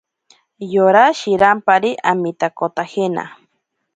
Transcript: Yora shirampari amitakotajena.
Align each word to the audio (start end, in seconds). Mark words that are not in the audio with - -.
Yora 0.73 1.05
shirampari 1.19 1.91
amitakotajena. 2.11 3.23